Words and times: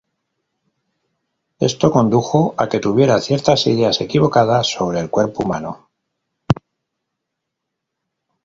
Esto 1.69 1.91
condujo 1.91 2.55
a 2.57 2.67
que 2.69 2.79
tuviera 2.79 3.21
ciertas 3.21 3.67
ideas 3.67 4.01
equivocadas 4.01 4.65
sobre 4.65 4.99
el 4.99 5.11
cuerpo 5.11 5.43
humano. 5.43 5.89